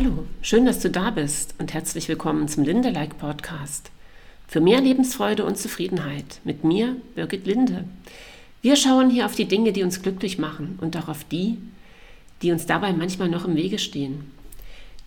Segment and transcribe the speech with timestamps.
[0.00, 3.90] Hallo, schön, dass du da bist und herzlich willkommen zum Linde Like Podcast.
[4.46, 7.82] Für mehr Lebensfreude und Zufriedenheit mit mir, Birgit Linde.
[8.62, 11.58] Wir schauen hier auf die Dinge, die uns glücklich machen und auch auf die,
[12.42, 14.30] die uns dabei manchmal noch im Wege stehen.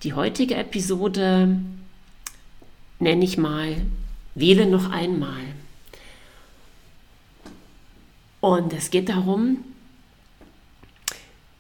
[0.04, 1.56] Die heutige Episode
[3.00, 3.78] nenne ich mal
[4.36, 5.46] Wähle noch einmal.
[8.42, 9.60] Und es geht darum,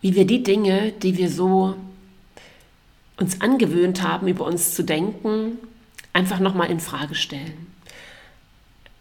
[0.02, 1.77] wie wir die Dinge, die wir so
[3.22, 5.60] uns angewöhnt haben, über uns zu denken,
[6.12, 7.68] einfach nochmal in Frage stellen.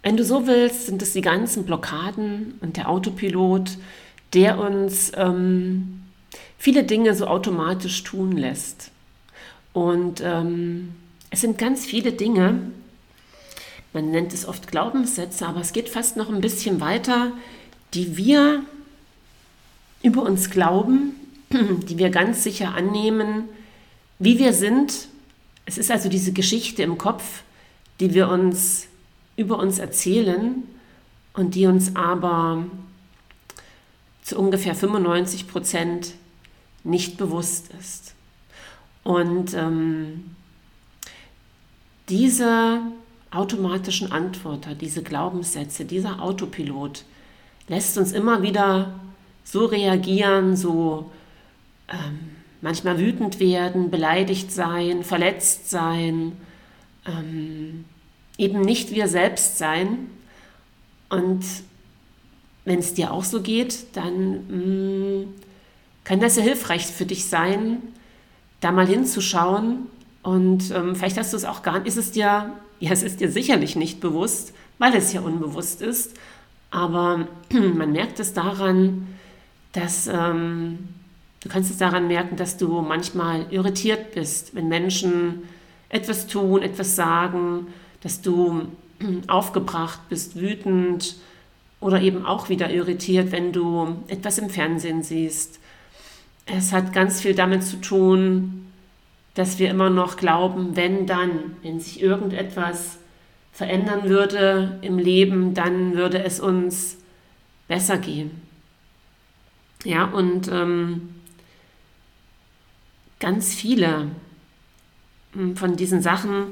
[0.03, 3.79] Wenn du so willst, sind es die ganzen Blockaden und der Autopilot,
[4.35, 6.03] der uns ähm,
[6.59, 8.91] viele Dinge so automatisch tun lässt.
[9.73, 10.95] Und ähm,
[11.31, 12.61] es sind ganz viele Dinge,
[13.93, 17.33] man nennt es oft Glaubenssätze, aber es geht fast noch ein bisschen weiter,
[17.93, 18.63] die wir
[20.03, 21.15] über uns glauben,
[21.51, 23.49] die wir ganz sicher annehmen,
[24.21, 25.09] wie wir sind.
[25.67, 27.43] Es ist also diese Geschichte im Kopf,
[27.99, 28.87] die wir uns
[29.37, 30.63] über uns erzählen
[31.33, 32.65] und die uns aber
[34.23, 36.13] zu ungefähr 95 Prozent
[36.85, 38.15] nicht bewusst ist.
[39.03, 40.37] Und ähm,
[42.09, 42.81] diese
[43.31, 47.05] automatischen Antworter, diese Glaubenssätze, dieser Autopilot
[47.69, 49.01] lässt uns immer wieder
[49.45, 51.11] so reagieren, so
[51.89, 56.33] ähm, manchmal wütend werden, beleidigt sein, verletzt sein,
[57.07, 57.85] ähm,
[58.39, 60.11] eben nicht wir selbst sein.
[61.09, 61.45] Und
[62.65, 65.35] wenn es dir auch so geht, dann mh, mm,
[66.05, 67.79] kann das ja hilfreich für dich sein,
[68.61, 69.87] da mal hinzuschauen.
[70.23, 73.21] Und ähm, vielleicht hast du es auch gar nicht, ist es dir, ja, es ist
[73.21, 76.15] dir sicherlich nicht bewusst, weil es ja unbewusst ist.
[76.71, 79.09] Aber man merkt es daran,
[79.73, 80.89] dass ähm,
[81.41, 85.43] du kannst es daran merken, dass du manchmal irritiert bist, wenn Menschen
[85.89, 87.69] etwas tun, etwas sagen,
[88.03, 88.69] dass du
[89.27, 91.17] aufgebracht bist, wütend
[91.81, 95.59] oder eben auch wieder irritiert, wenn du etwas im Fernsehen siehst.
[96.47, 98.67] Es hat ganz viel damit zu tun,
[99.35, 101.31] dass wir immer noch glauben, wenn dann,
[101.63, 102.99] wenn sich irgendetwas
[103.53, 106.99] verändern würde im Leben, dann würde es uns
[107.69, 108.31] besser gehen.
[109.85, 111.20] Ja, und ähm,
[113.21, 114.09] ganz viele
[115.33, 116.47] hm, von diesen Sachen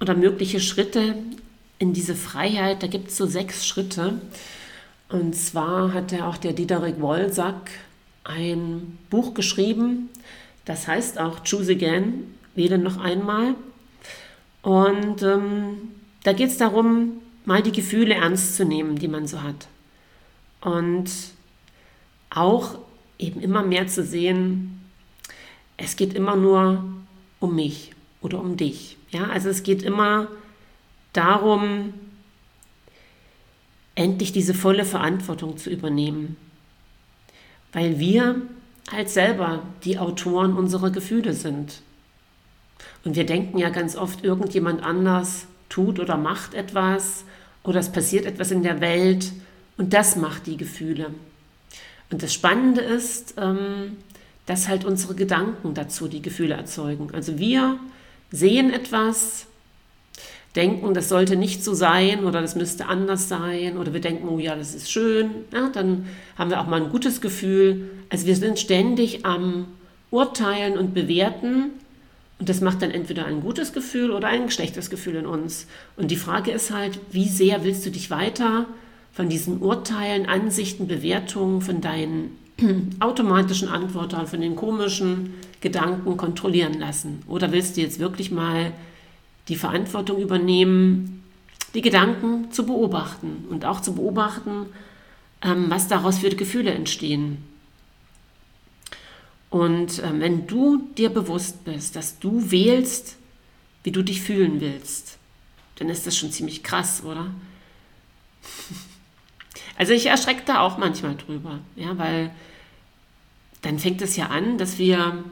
[0.00, 1.16] oder mögliche Schritte
[1.78, 4.20] in diese Freiheit, da gibt es so sechs Schritte.
[5.08, 7.70] Und zwar hat ja auch der Diederik Wolsack
[8.22, 10.08] ein Buch geschrieben,
[10.64, 13.54] das heißt auch Choose Again, wähle noch einmal.
[14.62, 15.92] Und ähm,
[16.22, 19.68] da geht es darum, mal die Gefühle ernst zu nehmen, die man so hat.
[20.62, 21.10] Und
[22.30, 22.78] auch
[23.18, 24.73] eben immer mehr zu sehen,
[25.76, 26.84] es geht immer nur
[27.40, 28.96] um mich oder um dich.
[29.10, 30.28] Ja, also es geht immer
[31.12, 31.94] darum,
[33.94, 36.36] endlich diese volle Verantwortung zu übernehmen.
[37.72, 38.42] Weil wir
[38.90, 41.80] halt selber die Autoren unserer Gefühle sind.
[43.04, 47.24] Und wir denken ja ganz oft, irgendjemand anders tut oder macht etwas
[47.62, 49.32] oder es passiert etwas in der Welt
[49.76, 51.14] und das macht die Gefühle.
[52.10, 53.96] Und das Spannende ist, ähm,
[54.46, 57.08] dass halt unsere Gedanken dazu die Gefühle erzeugen.
[57.12, 57.78] Also wir
[58.30, 59.46] sehen etwas,
[60.56, 64.38] denken, das sollte nicht so sein oder das müsste anders sein oder wir denken, oh
[64.38, 66.06] ja, das ist schön, ja, dann
[66.38, 67.90] haben wir auch mal ein gutes Gefühl.
[68.08, 69.66] Also wir sind ständig am
[70.10, 71.70] Urteilen und Bewerten
[72.38, 75.66] und das macht dann entweder ein gutes Gefühl oder ein schlechtes Gefühl in uns.
[75.96, 78.66] Und die Frage ist halt, wie sehr willst du dich weiter
[79.12, 82.36] von diesen Urteilen, Ansichten, Bewertungen, von deinen
[83.00, 87.22] automatischen Antworten, von den komischen Gedanken kontrollieren lassen?
[87.26, 88.72] Oder willst du jetzt wirklich mal
[89.48, 91.22] die Verantwortung übernehmen,
[91.74, 94.66] die Gedanken zu beobachten und auch zu beobachten,
[95.42, 97.38] ähm, was daraus für Gefühle entstehen?
[99.50, 103.16] Und ähm, wenn du dir bewusst bist, dass du wählst,
[103.84, 105.18] wie du dich fühlen willst,
[105.76, 107.30] dann ist das schon ziemlich krass, oder?
[109.76, 112.30] Also ich erschrecke da auch manchmal drüber, ja, weil
[113.62, 115.24] dann fängt es ja an, dass wir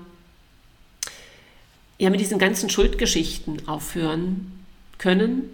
[1.99, 4.65] ja mit diesen ganzen Schuldgeschichten aufhören
[4.99, 5.51] können.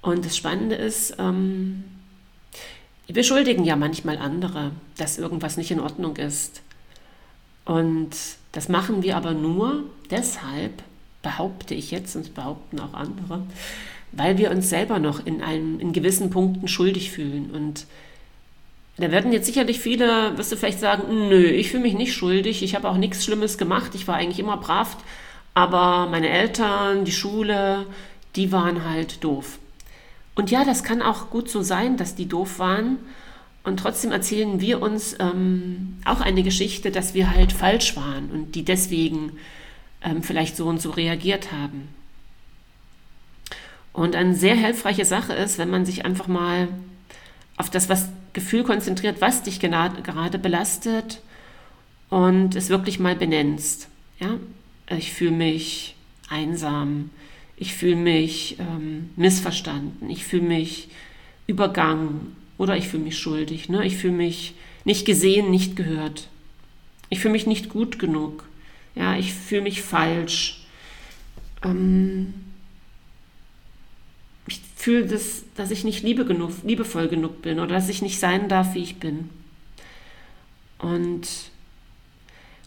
[0.00, 1.84] Und das Spannende ist, ähm,
[3.06, 6.62] wir schuldigen ja manchmal andere, dass irgendwas nicht in Ordnung ist.
[7.64, 8.10] Und
[8.52, 10.82] das machen wir aber nur deshalb,
[11.22, 13.42] behaupte ich jetzt, und behaupten auch andere,
[14.12, 17.50] weil wir uns selber noch in, einem, in gewissen Punkten schuldig fühlen.
[17.52, 17.86] Und
[18.96, 22.62] Da werden jetzt sicherlich viele, wirst du vielleicht sagen, nö, ich fühle mich nicht schuldig,
[22.62, 24.96] ich habe auch nichts Schlimmes gemacht, ich war eigentlich immer brav,
[25.54, 27.86] aber meine Eltern, die Schule,
[28.36, 29.58] die waren halt doof.
[30.34, 32.98] Und ja, das kann auch gut so sein, dass die doof waren.
[33.64, 38.54] Und trotzdem erzählen wir uns ähm, auch eine Geschichte, dass wir halt falsch waren und
[38.54, 39.32] die deswegen
[40.00, 41.88] ähm, vielleicht so und so reagiert haben.
[43.98, 46.68] Und eine sehr hilfreiche Sache ist, wenn man sich einfach mal
[47.56, 51.20] auf das was Gefühl konzentriert, was dich gerade belastet
[52.08, 53.88] und es wirklich mal benennst.
[54.20, 54.36] Ja?
[54.96, 55.96] Ich fühle mich
[56.28, 57.10] einsam,
[57.56, 60.90] ich fühle mich ähm, missverstanden, ich fühle mich
[61.48, 63.84] übergangen oder ich fühle mich schuldig, ne?
[63.84, 64.54] ich fühle mich
[64.84, 66.28] nicht gesehen, nicht gehört,
[67.10, 68.44] ich fühle mich nicht gut genug,
[68.94, 70.64] ja, ich fühle mich falsch.
[71.64, 72.34] Ähm,
[74.78, 78.48] fühle, das, dass ich nicht liebe genug, liebevoll genug bin oder dass ich nicht sein
[78.48, 79.28] darf, wie ich bin.
[80.78, 81.26] Und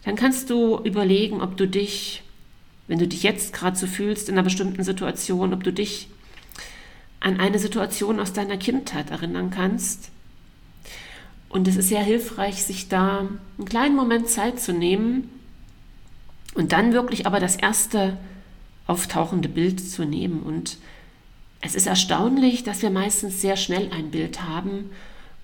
[0.04, 2.22] dann kannst du überlegen, ob du dich,
[2.86, 6.08] wenn du dich jetzt gerade so fühlst in einer bestimmten Situation, ob du dich
[7.18, 10.10] an eine Situation aus deiner Kindheit erinnern kannst.
[11.48, 13.20] Und es ist sehr hilfreich, sich da
[13.56, 15.30] einen kleinen Moment Zeit zu nehmen
[16.54, 18.18] und dann wirklich aber das erste
[18.86, 20.76] auftauchende Bild zu nehmen und
[21.62, 24.90] es ist erstaunlich, dass wir meistens sehr schnell ein Bild haben,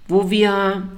[0.09, 0.89] wo wir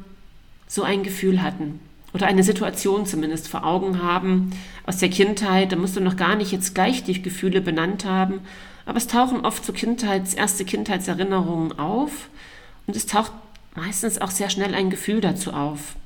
[0.66, 1.78] so ein Gefühl hatten
[2.12, 4.50] oder eine Situation zumindest vor Augen haben
[4.86, 5.72] aus der Kindheit.
[5.72, 8.40] Da musst du noch gar nicht jetzt gleich die Gefühle benannt haben,
[8.86, 12.28] aber es tauchen oft so Kindheits, erste Kindheitserinnerungen auf
[12.86, 13.32] und es taucht
[13.76, 15.96] meistens auch sehr schnell ein Gefühl dazu auf.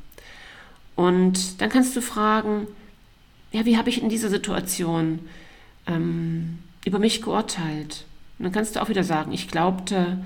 [0.96, 2.66] Und dann kannst du fragen,
[3.52, 5.20] ja, wie habe ich in dieser Situation
[5.86, 8.04] ähm, über mich geurteilt?
[8.44, 10.18] Dann kannst du auch wieder sagen, ich glaubte,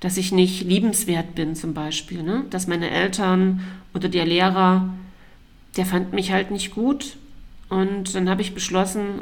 [0.00, 2.44] dass ich nicht liebenswert bin zum Beispiel, ne?
[2.50, 3.60] dass meine Eltern
[3.94, 4.92] oder der Lehrer,
[5.76, 7.16] der fand mich halt nicht gut.
[7.68, 9.20] Und dann habe ich beschlossen,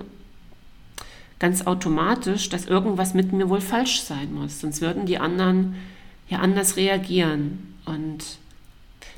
[1.38, 5.74] ganz automatisch, dass irgendwas mit mir wohl falsch sein muss, sonst würden die anderen
[6.28, 7.74] ja anders reagieren.
[7.84, 8.38] Und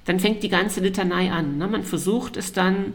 [0.07, 1.59] dann fängt die ganze Litanei an.
[1.59, 1.69] Ne?
[1.69, 2.95] Man versucht es dann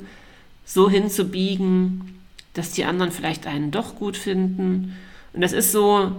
[0.66, 2.20] so hinzubiegen,
[2.56, 4.96] dass die anderen vielleicht einen doch gut finden
[5.34, 6.12] und das ist so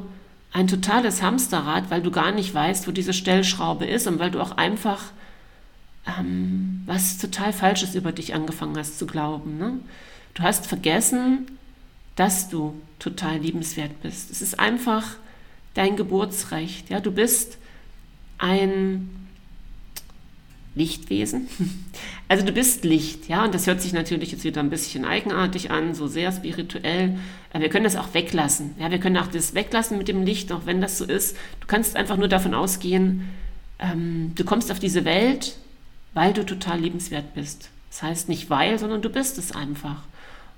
[0.53, 4.41] ein totales Hamsterrad, weil du gar nicht weißt, wo diese Stellschraube ist und weil du
[4.41, 5.03] auch einfach
[6.07, 9.59] ähm, was total Falsches über dich angefangen hast zu glauben.
[9.59, 9.79] Ne?
[10.35, 11.47] Du hast vergessen,
[12.17, 14.31] dass du total liebenswert bist.
[14.31, 15.17] Es ist einfach
[15.75, 16.91] dein Geburtsrecht.
[16.91, 17.01] Ja?
[17.01, 17.59] Du bist
[18.39, 19.09] ein
[20.75, 21.49] Lichtwesen.
[22.31, 25.73] Also du bist Licht, ja, und das hört sich natürlich jetzt wieder ein bisschen eigenartig
[25.73, 27.19] an, so sehr spirituell.
[27.53, 28.77] Wir können das auch weglassen.
[28.79, 31.37] Ja, wir können auch das weglassen mit dem Licht, auch wenn das so ist.
[31.59, 33.29] Du kannst einfach nur davon ausgehen,
[33.81, 35.57] ähm, du kommst auf diese Welt,
[36.15, 37.69] weil du total liebenswert bist.
[37.91, 40.05] Das heißt nicht weil, sondern du bist es einfach.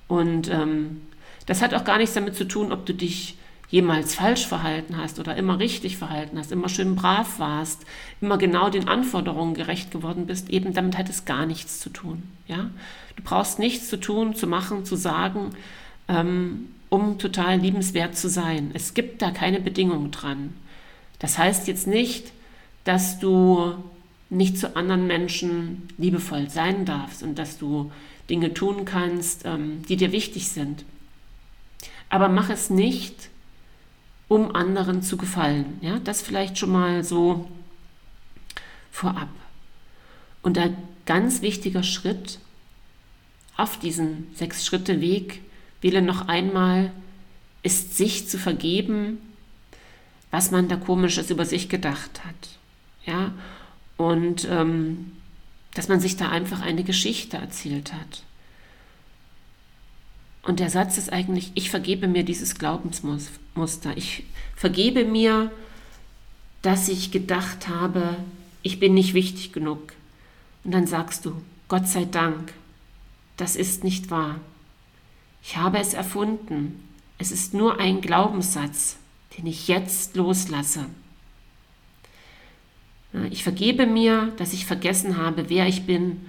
[0.09, 1.01] Und ähm,
[1.47, 3.39] das hat auch gar nichts damit zu tun, ob du dich
[3.73, 7.87] jemals falsch verhalten hast oder immer richtig verhalten hast, immer schön brav warst,
[8.21, 12.23] immer genau den Anforderungen gerecht geworden bist, eben damit hat es gar nichts zu tun.
[12.47, 12.71] Ja?
[13.17, 15.53] Du brauchst nichts zu tun, zu machen, zu sagen,
[16.07, 18.73] ähm, um total liebenswert zu sein.
[18.75, 20.53] Es gibt da keine Bedingung dran.
[21.19, 22.31] Das heißt jetzt nicht,
[22.85, 23.73] dass du
[24.29, 27.91] nicht zu anderen Menschen liebevoll sein darfst und dass du
[28.29, 30.85] Dinge tun kannst, ähm, die dir wichtig sind.
[32.11, 33.31] Aber mach es nicht
[34.29, 35.79] um anderen zu gefallen.
[35.81, 37.49] Ja, das vielleicht schon mal so
[38.91, 39.29] vorab.
[40.43, 40.77] Und ein
[41.07, 42.39] ganz wichtiger Schritt
[43.57, 45.43] auf diesen sechs Schritte Weg,
[45.81, 46.91] wähle noch einmal,
[47.63, 49.19] ist sich zu vergeben,
[50.31, 52.49] was man da komisches über sich gedacht hat.
[53.05, 53.33] Ja,
[53.97, 55.13] und ähm,
[55.75, 58.23] dass man sich da einfach eine Geschichte erzählt hat.
[60.43, 63.39] Und der Satz ist eigentlich, ich vergebe mir dieses Glaubensmuster.
[63.97, 64.25] Ich
[64.57, 65.51] vergebe mir,
[66.63, 68.17] dass ich gedacht habe,
[68.63, 69.93] ich bin nicht wichtig genug.
[70.65, 72.53] Und dann sagst du, Gott sei Dank,
[73.37, 74.41] das ist nicht wahr.
[75.43, 76.89] Ich habe es erfunden.
[77.19, 78.97] Es ist nur ein Glaubenssatz,
[79.37, 80.87] den ich jetzt loslasse.
[83.31, 86.23] Ich vergebe mir, dass ich vergessen habe, wer ich bin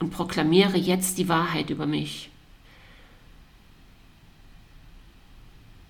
[0.00, 2.30] und proklamiere jetzt die Wahrheit über mich.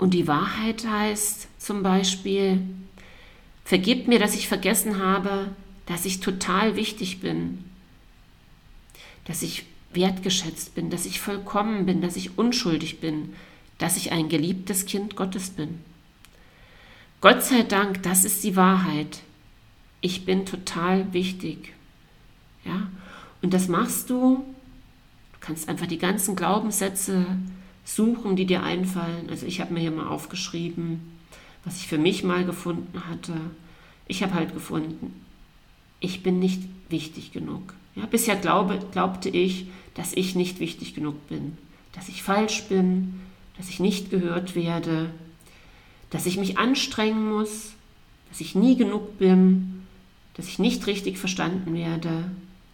[0.03, 2.61] Und die Wahrheit heißt zum Beispiel,
[3.65, 5.53] vergib mir, dass ich vergessen habe,
[5.87, 7.63] dass ich total wichtig bin,
[9.27, 13.33] dass ich wertgeschätzt bin, dass ich vollkommen bin, dass ich unschuldig bin,
[13.79, 15.79] dass ich ein geliebtes Kind Gottes bin.
[17.21, 19.21] Gott sei Dank, das ist die Wahrheit.
[20.01, 21.75] ich bin total wichtig.
[22.65, 22.89] Ja?
[23.41, 24.45] Und das machst du,
[25.33, 27.25] du kannst einfach die ganzen Glaubenssätze
[27.85, 29.29] suchen, die dir einfallen.
[29.31, 31.01] Also ich habe mir hier mal aufgeschrieben,
[31.65, 33.35] was ich für mich mal gefunden hatte.
[34.07, 35.25] Ich habe halt gefunden,
[36.01, 37.75] ich bin nicht wichtig genug.
[37.95, 41.59] Ja, bisher glaube, glaubte ich, dass ich nicht wichtig genug bin,
[41.93, 43.21] dass ich falsch bin,
[43.57, 45.11] dass ich nicht gehört werde,
[46.11, 47.73] dass ich mich anstrengen muss,
[48.31, 49.83] dass ich nie genug bin,
[50.35, 52.31] dass ich nicht richtig verstanden werde,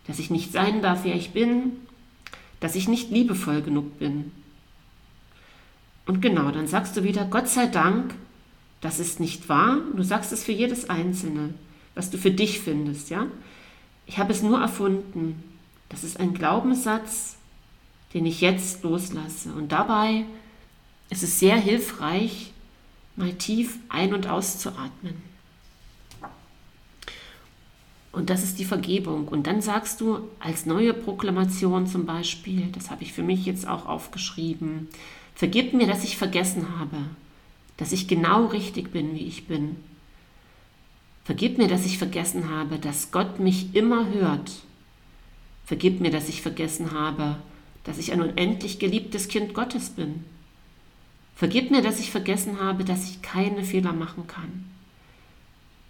[0.06, 1.72] dass ich nicht sein darf, wer ich bin,
[2.60, 4.32] dass ich nicht liebevoll genug bin.
[6.08, 8.14] Und genau, dann sagst du wieder, Gott sei Dank,
[8.80, 9.76] das ist nicht wahr.
[9.94, 11.52] Du sagst es für jedes Einzelne,
[11.94, 13.26] was du für dich findest, ja.
[14.06, 15.44] Ich habe es nur erfunden.
[15.90, 17.36] Das ist ein Glaubenssatz,
[18.14, 19.52] den ich jetzt loslasse.
[19.52, 20.24] Und dabei
[21.10, 22.54] ist es sehr hilfreich,
[23.14, 25.27] mal tief ein- und auszuatmen.
[28.12, 29.28] Und das ist die Vergebung.
[29.28, 33.68] Und dann sagst du als neue Proklamation zum Beispiel, das habe ich für mich jetzt
[33.68, 34.88] auch aufgeschrieben,
[35.34, 36.96] vergib mir, dass ich vergessen habe,
[37.76, 39.76] dass ich genau richtig bin, wie ich bin.
[41.24, 44.50] Vergib mir, dass ich vergessen habe, dass Gott mich immer hört.
[45.66, 47.36] Vergib mir, dass ich vergessen habe,
[47.84, 50.24] dass ich ein unendlich geliebtes Kind Gottes bin.
[51.36, 54.64] Vergib mir, dass ich vergessen habe, dass ich keine Fehler machen kann.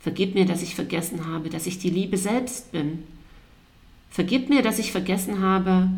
[0.00, 3.02] Vergib mir, dass ich vergessen habe, dass ich die Liebe selbst bin.
[4.10, 5.88] Vergib mir, dass ich vergessen habe,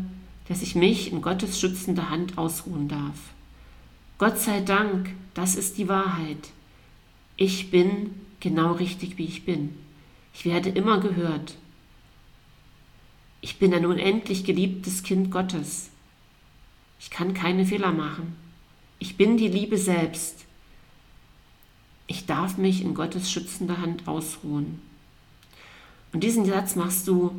[0.47, 3.17] dass ich mich in Gottes schützender Hand ausruhen darf.
[4.17, 6.49] Gott sei Dank, das ist die Wahrheit.
[7.37, 9.75] Ich bin genau richtig, wie ich bin.
[10.33, 11.55] Ich werde immer gehört.
[13.41, 15.89] Ich bin ein unendlich geliebtes Kind Gottes.
[16.99, 18.35] Ich kann keine Fehler machen.
[18.99, 20.45] Ich bin die Liebe selbst.
[22.11, 24.81] Ich darf mich in Gottes schützender Hand ausruhen.
[26.11, 27.33] Und diesen Satz machst du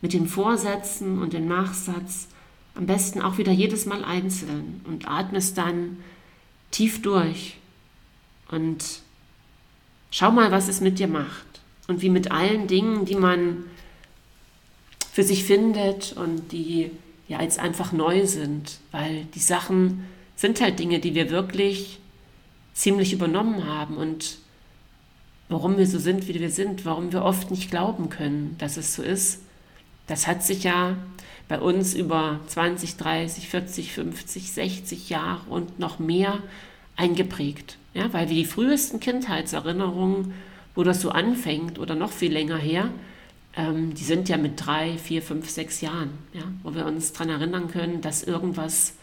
[0.00, 2.28] mit den Vorsätzen und dem Nachsatz
[2.76, 5.96] am besten auch wieder jedes Mal einzeln und atmest dann
[6.70, 7.56] tief durch
[8.48, 9.00] und
[10.12, 11.60] schau mal, was es mit dir macht.
[11.88, 13.64] Und wie mit allen Dingen, die man
[15.10, 16.92] für sich findet und die
[17.26, 20.04] ja jetzt einfach neu sind, weil die Sachen
[20.36, 21.98] sind halt Dinge, die wir wirklich
[22.74, 24.38] ziemlich übernommen haben und
[25.48, 28.94] warum wir so sind, wie wir sind, warum wir oft nicht glauben können, dass es
[28.94, 29.42] so ist,
[30.06, 30.96] das hat sich ja
[31.48, 36.38] bei uns über 20, 30, 40, 50, 60 Jahre und noch mehr
[36.96, 37.76] eingeprägt.
[37.92, 40.32] Ja, weil wir die frühesten Kindheitserinnerungen,
[40.76, 42.90] wo das so anfängt oder noch viel länger her,
[43.56, 47.30] ähm, die sind ja mit drei, vier, fünf, sechs Jahren, ja, wo wir uns daran
[47.30, 48.94] erinnern können, dass irgendwas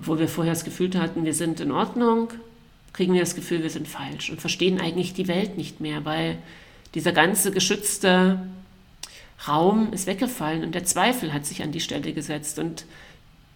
[0.00, 2.30] obwohl wir vorher das Gefühl hatten, wir sind in Ordnung,
[2.94, 6.38] kriegen wir das Gefühl, wir sind falsch und verstehen eigentlich die Welt nicht mehr, weil
[6.94, 8.40] dieser ganze geschützte
[9.46, 12.58] Raum ist weggefallen und der Zweifel hat sich an die Stelle gesetzt.
[12.58, 12.86] Und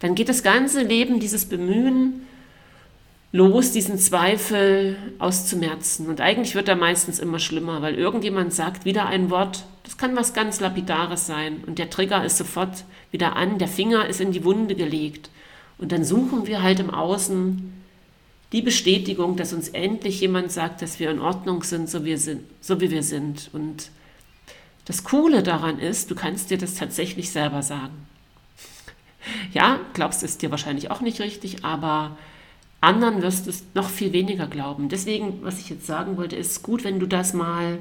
[0.01, 2.27] dann geht das ganze Leben, dieses Bemühen,
[3.33, 6.09] los, diesen Zweifel auszumerzen.
[6.09, 10.15] Und eigentlich wird er meistens immer schlimmer, weil irgendjemand sagt wieder ein Wort, das kann
[10.15, 11.65] was ganz Lapidares sein.
[11.67, 15.31] Und der Trigger ist sofort wieder an, der Finger ist in die Wunde gelegt.
[15.79, 17.73] Und dann suchen wir halt im Außen
[18.53, 22.43] die Bestätigung, dass uns endlich jemand sagt, dass wir in Ordnung sind, so, wir sind,
[22.61, 23.51] so wie wir sind.
[23.53, 23.91] Und
[24.85, 28.07] das Coole daran ist, du kannst dir das tatsächlich selber sagen.
[29.53, 32.17] Ja, glaubst es dir wahrscheinlich auch nicht richtig, aber
[32.81, 34.89] anderen wirst du es noch viel weniger glauben.
[34.89, 37.79] Deswegen, was ich jetzt sagen wollte, ist gut, wenn du das mal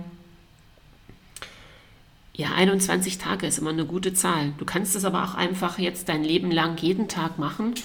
[2.35, 4.53] ja, 21 Tage ist immer eine gute Zahl.
[4.57, 7.75] Du kannst es aber auch einfach jetzt dein Leben lang jeden Tag machen.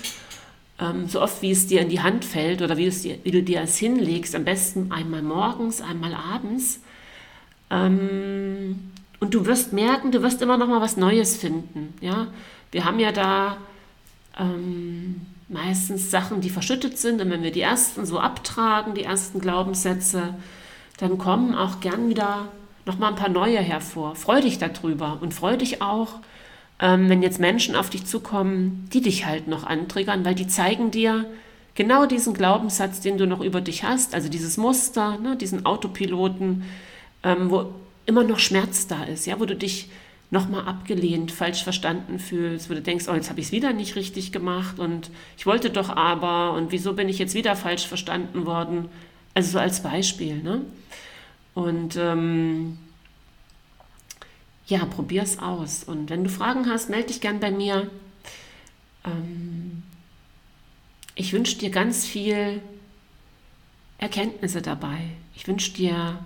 [0.78, 3.42] Ähm, so oft wie es dir in die Hand fällt oder wie, dir, wie du
[3.42, 4.34] dir es hinlegst.
[4.34, 6.80] Am besten einmal morgens, einmal abends.
[7.70, 8.90] Ähm,
[9.20, 11.92] und du wirst merken, du wirst immer noch mal was Neues finden.
[12.00, 12.28] Ja?
[12.70, 13.58] Wir haben ja da
[14.38, 17.20] ähm, meistens Sachen, die verschüttet sind.
[17.20, 20.34] Und wenn wir die ersten so abtragen, die ersten Glaubenssätze,
[20.98, 22.48] dann kommen auch gern wieder
[22.88, 24.16] noch mal ein paar neue hervor.
[24.16, 26.14] Freu dich darüber und freu dich auch,
[26.80, 30.90] ähm, wenn jetzt Menschen auf dich zukommen, die dich halt noch antriggern, weil die zeigen
[30.90, 31.26] dir
[31.74, 36.64] genau diesen Glaubenssatz, den du noch über dich hast, also dieses Muster, ne, diesen Autopiloten,
[37.22, 37.66] ähm, wo
[38.06, 39.90] immer noch Schmerz da ist, ja, wo du dich
[40.30, 43.96] nochmal abgelehnt, falsch verstanden fühlst, wo du denkst, oh, jetzt habe ich es wieder nicht
[43.96, 48.46] richtig gemacht und ich wollte doch aber und wieso bin ich jetzt wieder falsch verstanden
[48.46, 48.88] worden?
[49.34, 50.42] Also so als Beispiel.
[50.42, 50.62] Ne?
[51.54, 52.78] Und ähm,
[54.66, 54.84] ja,
[55.24, 55.82] es aus.
[55.84, 57.90] Und wenn du Fragen hast, melde dich gern bei mir.
[59.04, 59.82] Ähm,
[61.14, 62.60] ich wünsche dir ganz viel
[63.98, 64.98] Erkenntnisse dabei.
[65.34, 66.18] Ich wünsche dir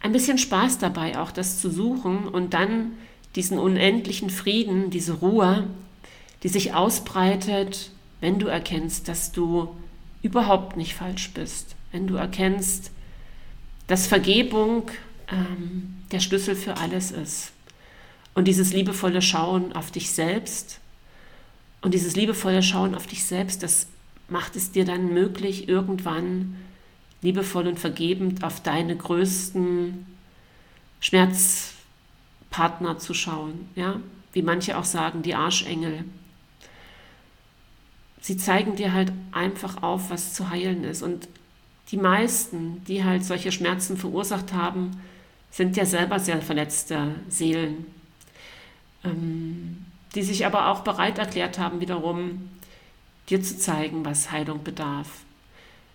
[0.00, 2.92] ein bisschen Spaß dabei, auch das zu suchen und dann
[3.36, 5.68] diesen unendlichen Frieden, diese Ruhe,
[6.42, 9.74] die sich ausbreitet, wenn du erkennst, dass du
[10.22, 12.90] überhaupt nicht falsch bist, wenn du erkennst,
[13.90, 14.88] dass Vergebung
[15.32, 17.50] ähm, der Schlüssel für alles ist.
[18.34, 20.78] Und dieses liebevolle Schauen auf dich selbst
[21.82, 23.88] und dieses liebevolle Schauen auf dich selbst, das
[24.28, 26.56] macht es dir dann möglich, irgendwann
[27.20, 30.06] liebevoll und vergebend auf deine größten
[31.00, 33.68] Schmerzpartner zu schauen.
[33.74, 33.98] Ja?
[34.32, 36.04] Wie manche auch sagen, die Arschengel.
[38.20, 41.02] Sie zeigen dir halt einfach auf, was zu heilen ist.
[41.02, 41.26] Und
[41.90, 45.00] die meisten, die halt solche Schmerzen verursacht haben,
[45.50, 47.86] sind ja selber sehr verletzte Seelen,
[49.04, 52.48] ähm, die sich aber auch bereit erklärt haben, wiederum
[53.28, 55.08] dir zu zeigen, was Heilung bedarf.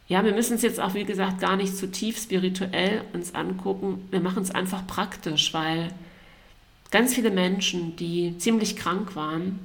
[0.08, 4.08] Ja, wir müssen es jetzt auch, wie gesagt, gar nicht zu tief spirituell uns angucken.
[4.12, 5.90] Wir machen es einfach praktisch, weil
[6.92, 9.60] ganz viele Menschen, die ziemlich krank waren,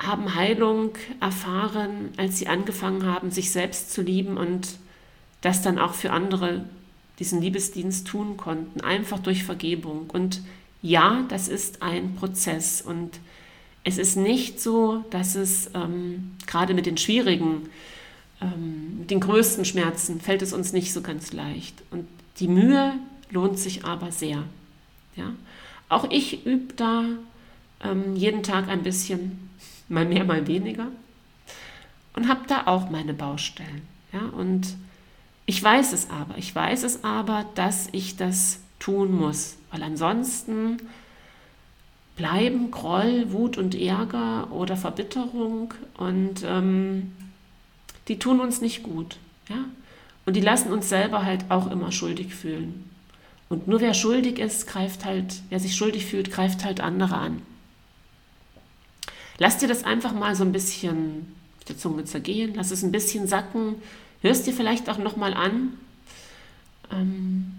[0.00, 0.90] haben Heilung
[1.20, 4.78] erfahren, als sie angefangen haben, sich selbst zu lieben und
[5.40, 6.64] das dann auch für andere
[7.18, 10.08] diesen Liebesdienst tun konnten, einfach durch Vergebung.
[10.10, 10.40] Und
[10.82, 13.20] ja, das ist ein Prozess und
[13.84, 17.68] es ist nicht so, dass es ähm, gerade mit den schwierigen,
[18.40, 21.82] ähm, den größten Schmerzen fällt es uns nicht so ganz leicht.
[21.90, 22.06] Und
[22.38, 22.94] die Mühe
[23.30, 24.42] lohnt sich aber sehr.
[25.16, 25.32] Ja?
[25.88, 27.04] Auch ich übe da
[27.82, 29.49] ähm, jeden Tag ein bisschen,
[29.90, 30.86] mal mehr, mal weniger.
[32.14, 33.82] Und habe da auch meine Baustellen.
[34.12, 34.20] Ja?
[34.36, 34.74] Und
[35.46, 40.78] ich weiß es aber, ich weiß es aber, dass ich das tun muss, weil ansonsten
[42.16, 47.12] bleiben Groll, Wut und Ärger oder Verbitterung und ähm,
[48.08, 49.16] die tun uns nicht gut.
[49.48, 49.64] Ja?
[50.26, 52.88] Und die lassen uns selber halt auch immer schuldig fühlen.
[53.48, 57.42] Und nur wer schuldig ist, greift halt, wer sich schuldig fühlt, greift halt andere an.
[59.40, 62.92] Lass dir das einfach mal so ein bisschen auf der Zunge zergehen, lass es ein
[62.92, 63.76] bisschen sacken,
[64.20, 65.78] hörst dir vielleicht auch nochmal an.
[66.92, 67.52] Ähm,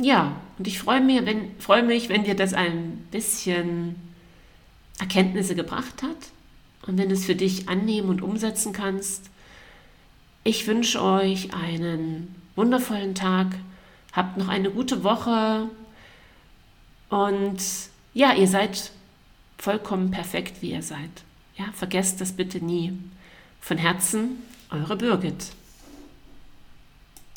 [0.00, 3.96] ja, und ich freue mich, wenn, freue mich, wenn dir das ein bisschen
[4.98, 6.16] Erkenntnisse gebracht hat
[6.86, 9.28] und wenn du es für dich annehmen und umsetzen kannst.
[10.42, 13.48] Ich wünsche euch einen wundervollen Tag,
[14.14, 15.68] habt noch eine gute Woche
[17.10, 17.58] und
[18.14, 18.90] ja, ihr seid
[19.58, 21.25] vollkommen perfekt, wie ihr seid.
[21.56, 22.92] Ja, vergesst das bitte nie.
[23.60, 25.52] Von Herzen, eure Birgit.